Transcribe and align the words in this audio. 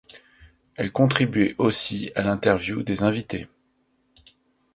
Elle 0.77 0.91
contribuait 0.91 1.53
aussi 1.59 2.11
à 2.15 2.23
l'interview 2.23 2.81
des 2.81 3.03
invités. 3.03 3.47